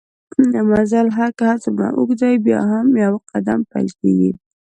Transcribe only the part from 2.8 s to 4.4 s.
په يو قدم پېل کېږي